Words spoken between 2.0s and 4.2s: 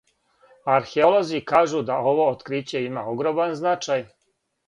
ово откриће има огроман значај.